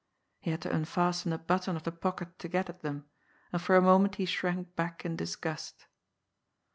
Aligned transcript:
He 0.39 0.49
had 0.49 0.63
to 0.63 0.75
unfasten 0.75 1.31
a 1.31 1.37
button 1.37 1.75
of 1.75 1.83
the 1.83 1.91
pocket 1.91 2.39
to 2.39 2.47
get 2.47 2.71
at 2.71 2.81
them, 2.81 3.05
and 3.53 3.61
for 3.61 3.75
a 3.75 3.83
moment 3.83 4.15
he 4.15 4.25
shrank 4.25 4.75
back 4.75 5.05
in 5.05 5.15
disgust. 5.15 5.85